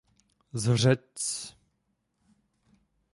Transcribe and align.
Z 0.53 0.75
řec. 0.75 1.55